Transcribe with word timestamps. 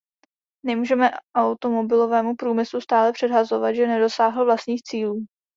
Nemůžeme 0.65 1.11
automobilovému 1.35 2.35
průmyslu 2.35 2.81
stále 2.81 3.11
předhazovat, 3.13 3.75
že 3.75 3.87
nedosáhl 3.87 4.45
vlastních 4.45 4.81
cílů. 4.83 5.25